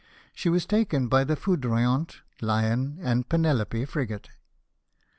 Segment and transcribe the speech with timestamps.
[0.33, 4.29] She was taken by the Foudroyant, Lion, and Penelope frigate.